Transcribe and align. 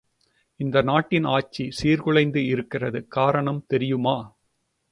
இந்த 0.59 0.81
நாட்டின் 0.81 1.23
ஆட்சி 1.23 1.65
சீர்குலைந்து 1.81 2.41
இருக்கிறது, 2.47 3.07
காரணம் 3.07 3.63
தெரியுமா? 3.67 4.17